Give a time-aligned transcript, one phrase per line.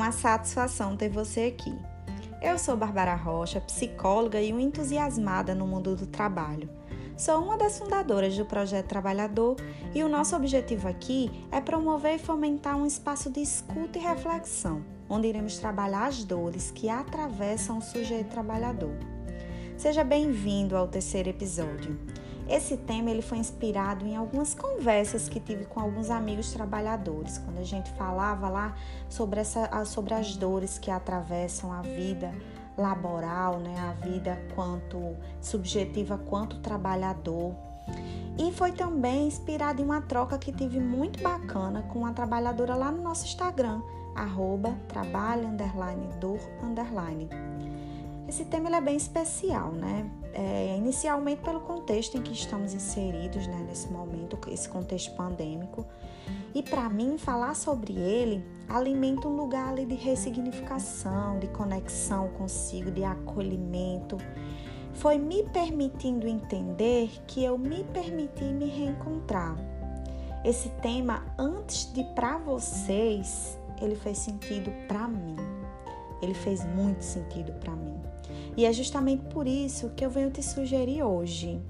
[0.00, 1.78] uma satisfação ter você aqui.
[2.40, 6.70] Eu sou Bárbara Rocha, psicóloga e uma entusiasmada no mundo do trabalho.
[7.18, 9.56] Sou uma das fundadoras do Projeto Trabalhador
[9.94, 14.82] e o nosso objetivo aqui é promover e fomentar um espaço de escuta e reflexão,
[15.06, 18.96] onde iremos trabalhar as dores que atravessam o sujeito trabalhador.
[19.76, 22.09] Seja bem-vindo ao terceiro episódio.
[22.50, 27.58] Esse tema ele foi inspirado em algumas conversas que tive com alguns amigos trabalhadores, quando
[27.58, 28.74] a gente falava lá
[29.08, 32.34] sobre, essa, sobre as dores que atravessam a vida
[32.76, 37.54] laboral, né, a vida quanto subjetiva quanto trabalhador.
[38.36, 42.90] E foi também inspirado em uma troca que tive muito bacana com uma trabalhadora lá
[42.90, 43.80] no nosso Instagram,
[44.16, 47.28] arroba trabalho, underline, dor, underline.
[48.30, 50.08] Esse tema é bem especial, né?
[50.32, 55.84] É, inicialmente pelo contexto em que estamos inseridos né, nesse momento, esse contexto pandêmico.
[56.54, 62.92] E para mim, falar sobre ele alimenta um lugar ali de ressignificação, de conexão consigo,
[62.92, 64.16] de acolhimento.
[64.92, 69.56] Foi me permitindo entender que eu me permiti me reencontrar.
[70.44, 75.34] Esse tema, antes de para vocês, ele fez sentido para mim.
[76.22, 77.99] Ele fez muito sentido para mim.
[78.56, 81.60] E é justamente por isso que eu venho te sugerir hoje.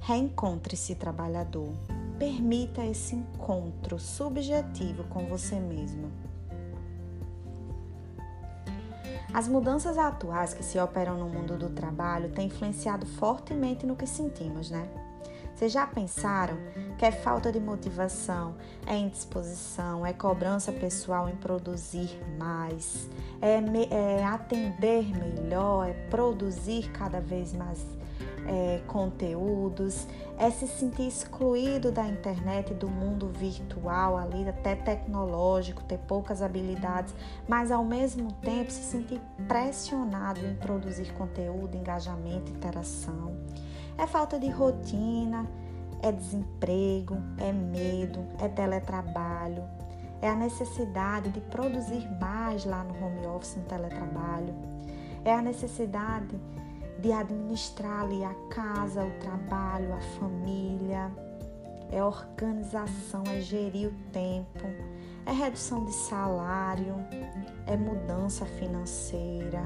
[0.00, 1.72] Reencontre-se, trabalhador.
[2.18, 6.10] Permita esse encontro subjetivo com você mesmo.
[9.34, 14.06] As mudanças atuais que se operam no mundo do trabalho têm influenciado fortemente no que
[14.06, 14.88] sentimos, né?
[15.56, 16.58] Vocês já pensaram
[16.98, 23.08] que é falta de motivação, é indisposição, é cobrança pessoal em produzir mais,
[23.40, 23.54] é,
[23.90, 27.82] é atender melhor, é produzir cada vez mais
[28.46, 35.98] é, conteúdos, é se sentir excluído da internet, do mundo virtual, ali até tecnológico, ter
[36.00, 37.14] poucas habilidades,
[37.48, 43.34] mas ao mesmo tempo se sentir pressionado em produzir conteúdo, engajamento, interação
[43.98, 45.46] é falta de rotina,
[46.02, 49.64] é desemprego, é medo, é teletrabalho,
[50.20, 54.54] é a necessidade de produzir mais lá no home office, no teletrabalho,
[55.24, 56.38] é a necessidade
[57.00, 61.10] de administrar ali a casa, o trabalho, a família,
[61.90, 64.64] é organização, é gerir o tempo,
[65.24, 66.94] é redução de salário,
[67.66, 69.62] é mudança financeira,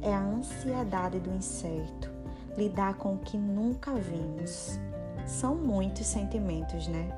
[0.00, 2.17] é a ansiedade do incerto
[2.58, 4.78] lidar com o que nunca vimos.
[5.24, 7.08] São muitos sentimentos, né?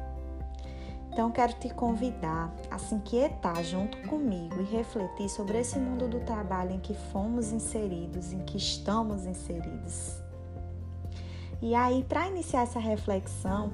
[1.13, 6.21] Então quero te convidar a se inquietar junto comigo e refletir sobre esse mundo do
[6.21, 10.21] trabalho em que fomos inseridos, em que estamos inseridos.
[11.61, 13.73] E aí, para iniciar essa reflexão,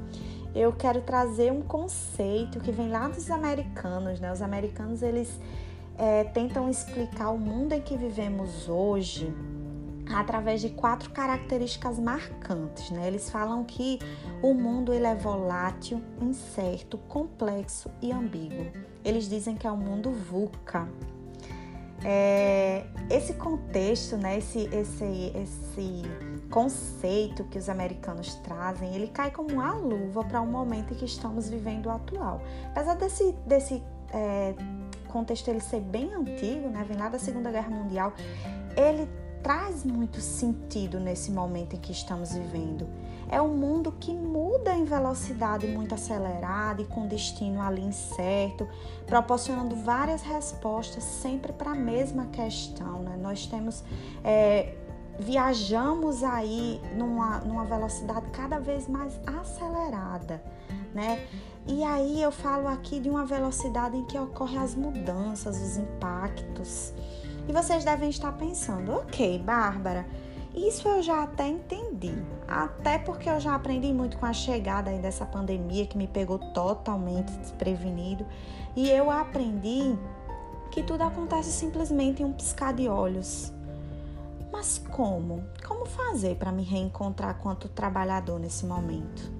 [0.54, 4.32] eu quero trazer um conceito que vem lá dos americanos, né?
[4.32, 5.38] Os americanos eles
[5.98, 9.32] é, tentam explicar o mundo em que vivemos hoje
[10.14, 12.90] através de quatro características marcantes.
[12.90, 13.06] Né?
[13.06, 13.98] Eles falam que
[14.42, 18.66] o mundo ele é volátil, incerto, complexo e ambíguo.
[19.04, 20.88] Eles dizem que é um mundo VUCA.
[22.04, 26.02] É, esse contexto, né, esse, esse, esse
[26.50, 31.04] conceito que os americanos trazem, ele cai como uma luva para o momento em que
[31.04, 32.40] estamos vivendo atual.
[32.70, 34.54] Apesar desse, desse é,
[35.08, 38.12] contexto ele ser bem antigo, né, vem lá da Segunda Guerra Mundial,
[38.76, 39.08] ele
[39.46, 42.88] traz muito sentido nesse momento em que estamos vivendo.
[43.30, 48.68] É um mundo que muda em velocidade muito acelerada e com destino ali incerto,
[49.06, 53.02] proporcionando várias respostas sempre para a mesma questão.
[53.02, 53.16] Né?
[53.22, 53.84] Nós temos.
[54.24, 54.74] É,
[55.16, 60.42] viajamos aí numa, numa velocidade cada vez mais acelerada,
[60.92, 61.24] né?
[61.68, 66.92] E aí eu falo aqui de uma velocidade em que ocorrem as mudanças, os impactos.
[67.48, 70.06] E vocês devem estar pensando, ok, Bárbara,
[70.54, 72.14] isso eu já até entendi.
[72.48, 76.38] Até porque eu já aprendi muito com a chegada aí dessa pandemia que me pegou
[76.38, 78.26] totalmente desprevenido.
[78.74, 79.96] E eu aprendi
[80.70, 83.52] que tudo acontece simplesmente em um piscar de olhos.
[84.50, 85.44] Mas como?
[85.66, 89.30] Como fazer para me reencontrar quanto trabalhador nesse momento?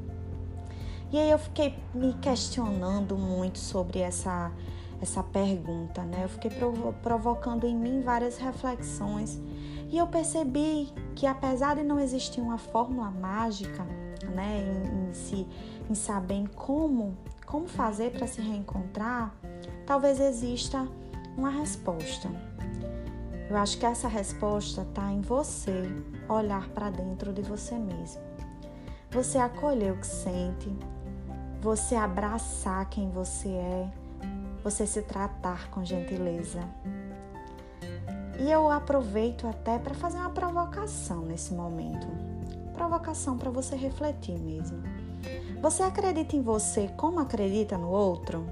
[1.10, 4.52] E aí eu fiquei me questionando muito sobre essa
[5.00, 6.24] essa pergunta, né?
[6.24, 9.40] Eu fiquei provo provocando em mim várias reflexões
[9.88, 13.84] e eu percebi que apesar de não existir uma fórmula mágica,
[14.34, 15.46] né, em, em, se,
[15.88, 19.34] em saber como, como fazer para se reencontrar,
[19.86, 20.88] talvez exista
[21.36, 22.28] uma resposta.
[23.48, 25.84] Eu acho que essa resposta está em você
[26.28, 28.20] olhar para dentro de você mesmo.
[29.12, 30.76] Você acolher o que sente,
[31.60, 33.88] você abraçar quem você é,
[34.66, 36.58] você se tratar com gentileza.
[38.40, 42.08] E eu aproveito até para fazer uma provocação nesse momento.
[42.74, 44.82] Provocação para você refletir mesmo.
[45.62, 48.44] Você acredita em você como acredita no outro?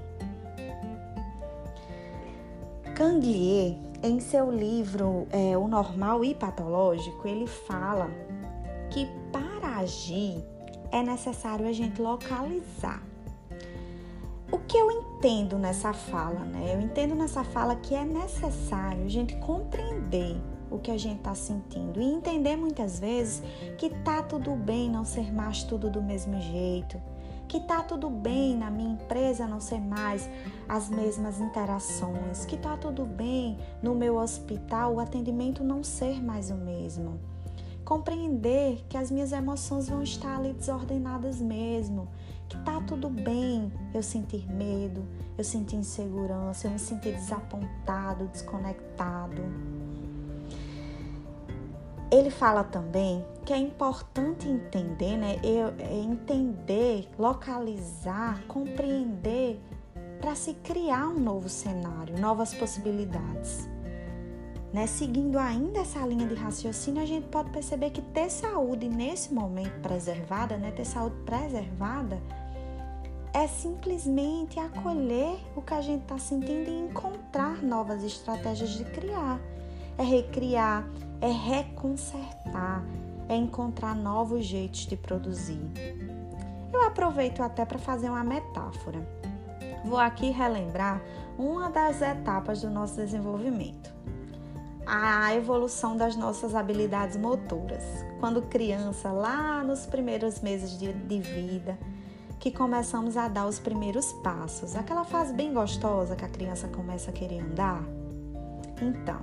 [2.95, 8.09] Canglier, em seu livro é, O Normal e Patológico, ele fala
[8.89, 10.41] que para agir
[10.93, 13.03] é necessário a gente localizar.
[14.55, 16.73] O que eu entendo nessa fala, né?
[16.73, 20.41] Eu entendo nessa fala que é necessário a gente compreender
[20.71, 23.43] o que a gente está sentindo e entender muitas vezes
[23.77, 27.01] que tá tudo bem não ser mais tudo do mesmo jeito,
[27.49, 30.29] que tá tudo bem na minha empresa não ser mais
[30.69, 36.49] as mesmas interações, que tá tudo bem no meu hospital o atendimento não ser mais
[36.49, 37.19] o mesmo.
[37.83, 42.07] Compreender que as minhas emoções vão estar ali desordenadas mesmo,
[42.85, 45.05] tudo bem eu sentir medo,
[45.37, 49.41] eu sentir insegurança, eu me sentir desapontado, desconectado.
[52.11, 55.39] Ele fala também que é importante entender, né?
[55.43, 59.59] Eu, é entender, localizar, compreender
[60.21, 63.67] para se criar um novo cenário, novas possibilidades.
[64.73, 64.87] Né?
[64.87, 69.79] Seguindo ainda essa linha de raciocínio, a gente pode perceber que ter saúde nesse momento
[69.81, 70.71] preservada, né?
[70.71, 72.21] ter saúde preservada,
[73.35, 79.41] é simplesmente acolher o que a gente está sentindo e encontrar novas estratégias de criar.
[79.97, 80.87] É recriar,
[81.19, 82.81] é reconsertar,
[83.27, 85.59] é encontrar novos jeitos de produzir.
[86.71, 89.05] Eu aproveito até para fazer uma metáfora.
[89.83, 91.01] Vou aqui relembrar
[91.37, 93.93] uma das etapas do nosso desenvolvimento.
[94.85, 97.83] A evolução das nossas habilidades motoras.
[98.17, 101.77] Quando criança, lá nos primeiros meses de, de vida,
[102.45, 107.09] que começamos a dar os primeiros passos, aquela fase bem gostosa que a criança começa
[107.09, 107.81] a querer andar.
[108.79, 109.19] Então,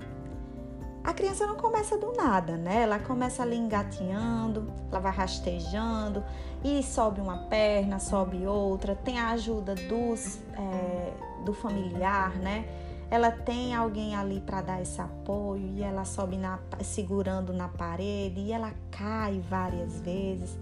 [1.05, 2.83] a criança não começa do nada, né?
[2.83, 6.25] Ela começa ali engatinhando, ela vai rastejando
[6.65, 11.13] e sobe uma perna, sobe outra, tem a ajuda dos, é,
[11.45, 12.67] do familiar, né?
[13.09, 18.41] Ela tem alguém ali para dar esse apoio e ela sobe na, segurando na parede
[18.41, 20.59] e ela cai várias vezes.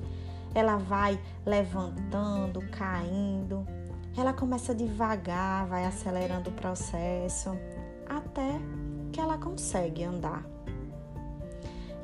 [0.55, 3.67] Ela vai levantando, caindo.
[4.17, 7.51] Ela começa devagar, vai acelerando o processo
[8.09, 8.59] até
[9.13, 10.45] que ela consegue andar.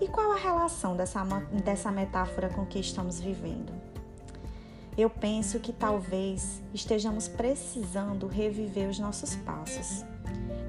[0.00, 1.24] E qual a relação dessa,
[1.64, 3.72] dessa metáfora com o que estamos vivendo?
[4.96, 10.04] Eu penso que talvez estejamos precisando reviver os nossos passos,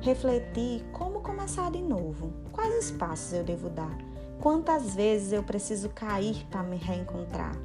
[0.02, 3.98] refletir como começar de novo, quais os passos eu devo dar,
[4.42, 7.56] quantas vezes eu preciso cair para me reencontrar.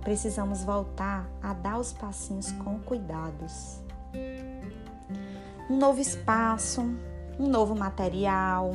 [0.00, 3.80] Precisamos voltar a dar os passinhos com cuidados.
[5.68, 6.82] Um novo espaço,
[7.38, 8.72] um novo material,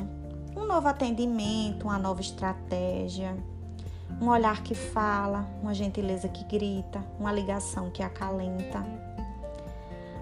[0.56, 3.36] um novo atendimento, uma nova estratégia,
[4.20, 8.84] um olhar que fala, uma gentileza que grita, uma ligação que acalenta.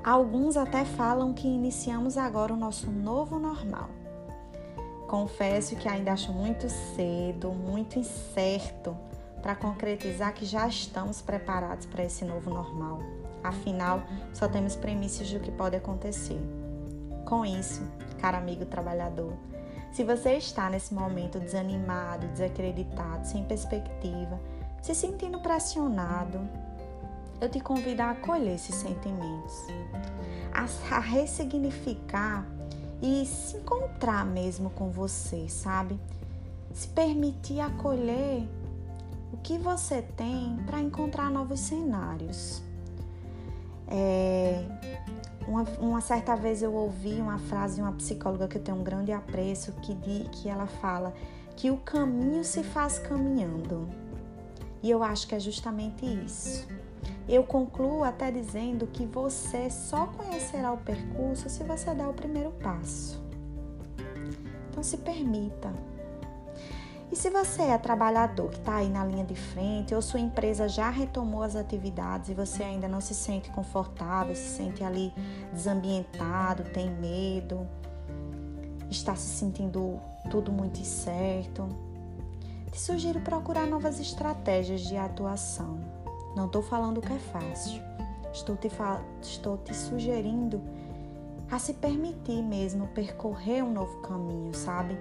[0.04, 3.88] Alguns até falam que iniciamos agora o nosso novo normal.
[5.08, 8.94] Confesso que ainda acho muito cedo, muito incerto
[9.40, 13.00] para concretizar que já estamos preparados para esse novo normal.
[13.42, 14.02] Afinal,
[14.34, 16.38] só temos premissas do que pode acontecer.
[17.24, 17.82] Com isso,
[18.20, 19.32] caro amigo trabalhador.
[19.92, 24.38] Se você está nesse momento desanimado, desacreditado, sem perspectiva,
[24.82, 26.46] se sentindo pressionado,
[27.40, 29.54] eu te convido a acolher esses sentimentos,
[30.52, 32.44] a, ressignificar
[33.02, 35.98] e se encontrar mesmo com você, sabe?
[36.72, 38.48] Se permitir acolher
[39.32, 42.62] o que você tem para encontrar novos cenários.
[43.86, 44.64] É,
[45.46, 48.84] uma, uma, certa vez eu ouvi uma frase de uma psicóloga que eu tenho um
[48.84, 51.14] grande apreço, que, de, que ela fala
[51.56, 53.88] que o caminho se faz caminhando.
[54.82, 56.68] E eu acho que é justamente isso.
[57.28, 62.50] Eu concluo até dizendo que você só conhecerá o percurso se você der o primeiro
[62.52, 63.22] passo.
[64.70, 65.72] Então se permita,
[67.10, 70.68] e se você é trabalhador que está aí na linha de frente ou sua empresa
[70.68, 75.12] já retomou as atividades e você ainda não se sente confortável, se sente ali
[75.50, 77.66] desambientado, tem medo,
[78.90, 79.98] está se sentindo
[80.30, 81.66] tudo muito incerto,
[82.70, 85.80] te sugiro procurar novas estratégias de atuação.
[86.38, 87.82] Não estou falando que é fácil,
[88.32, 88.70] estou te,
[89.20, 90.62] estou te sugerindo
[91.50, 94.96] a se permitir mesmo percorrer um novo caminho, sabe?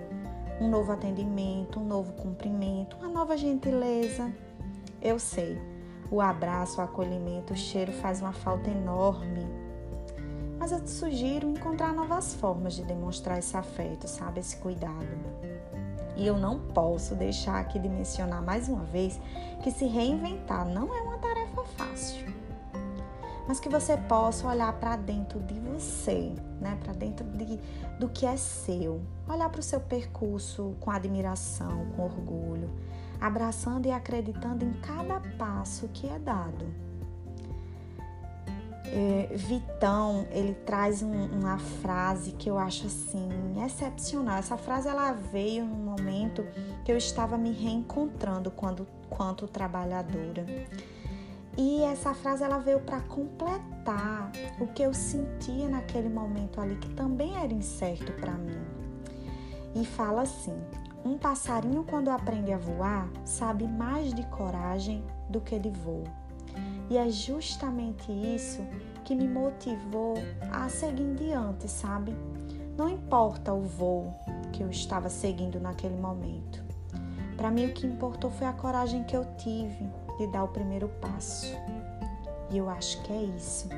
[0.60, 4.34] um novo atendimento, um novo cumprimento, uma nova gentileza.
[5.00, 5.62] Eu sei,
[6.10, 9.46] o abraço, o acolhimento, o cheiro faz uma falta enorme.
[10.58, 14.40] mas eu te sugiro encontrar novas formas de demonstrar esse afeto, sabe?
[14.40, 15.06] Esse cuidado.
[16.18, 19.20] E eu não posso deixar aqui de mencionar mais uma vez
[19.62, 22.26] que se reinventar não é uma tarefa fácil.
[23.48, 26.78] Mas que você possa olhar para dentro de você, né?
[26.84, 27.58] Para dentro de,
[28.00, 29.00] do que é seu.
[29.30, 32.70] Olhar para o seu percurso com admiração, com orgulho,
[33.22, 36.87] abraçando e acreditando em cada passo que é dado
[38.92, 43.30] é, Vitão, ele traz um, uma frase que eu acho assim
[43.66, 44.38] excepcional.
[44.38, 46.46] Essa frase ela veio num momento
[46.86, 50.46] que eu estava me reencontrando quando, quanto trabalhadora.
[51.58, 56.90] E essa frase ela veio para completar o que eu sentia naquele momento ali, que
[56.90, 58.62] também era incerto para mim.
[59.76, 60.56] E fala assim:
[61.04, 66.04] um passarinho, quando aprende a voar, sabe mais de coragem do que de voo.
[66.90, 68.66] E é justamente isso
[69.04, 70.16] que me motivou
[70.52, 72.16] a seguir em diante, sabe?
[72.78, 74.14] Não importa o voo
[74.54, 76.64] que eu estava seguindo naquele momento.
[77.36, 80.90] Para mim, o que importou foi a coragem que eu tive de dar o primeiro
[81.02, 81.56] passo.
[82.50, 83.70] E eu acho que é isso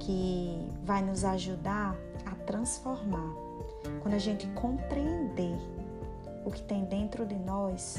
[0.00, 3.34] que vai nos ajudar a transformar.
[4.00, 5.56] Quando a gente compreender
[6.44, 7.96] o que tem dentro de nós,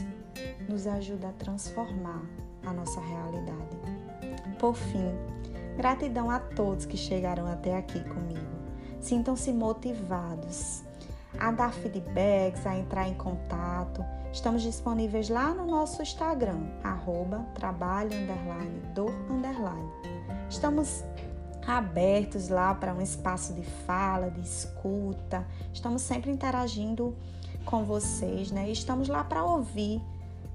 [0.67, 2.21] nos ajuda a transformar
[2.65, 4.06] a nossa realidade.
[4.59, 5.11] Por fim,
[5.75, 8.57] gratidão a todos que chegaram até aqui comigo.
[8.99, 10.83] Sintam-se motivados
[11.39, 14.03] a dar feedbacks, a entrar em contato.
[14.33, 19.91] Estamos disponíveis lá no nosso Instagram, arroba trabalho underline, dor underline.
[20.49, 21.03] Estamos
[21.67, 25.45] abertos lá para um espaço de fala, de escuta.
[25.71, 27.15] Estamos sempre interagindo
[27.65, 28.69] com vocês, né?
[28.69, 30.01] Estamos lá para ouvir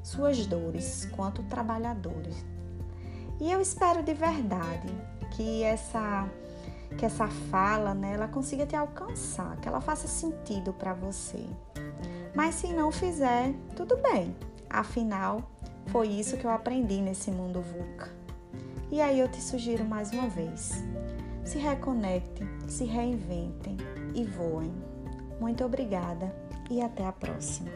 [0.02, 2.51] suas dores quanto trabalhadores.
[3.40, 4.88] E eu espero de verdade
[5.32, 6.28] que essa
[6.96, 11.46] que essa fala, né, ela consiga te alcançar, que ela faça sentido para você.
[12.34, 14.36] Mas se não fizer, tudo bem.
[14.68, 15.42] Afinal,
[15.86, 18.10] foi isso que eu aprendi nesse mundo VUCA.
[18.90, 20.84] E aí eu te sugiro mais uma vez:
[21.44, 23.76] se reconectem, se reinventem
[24.14, 24.72] e voem.
[25.40, 26.34] Muito obrigada
[26.70, 27.70] e até a próxima.